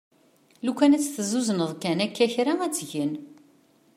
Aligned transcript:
Lukan 0.65 0.95
ad 0.95 1.01
tt-tezzuzneḍ 1.01 1.71
kan 1.81 1.99
akka 2.05 2.25
kra 2.33 2.53
ad 2.63 2.73
tgen. 2.73 3.11